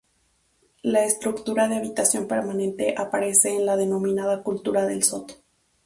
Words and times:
La 0.81 1.05
estructura 1.05 1.67
de 1.67 1.75
habitación 1.77 2.27
permanente 2.27 2.95
aparece 2.97 3.55
en 3.55 3.67
la 3.67 3.77
denominada 3.77 4.41
cultura 4.41 4.87
del 4.87 5.03
Soto. 5.03 5.35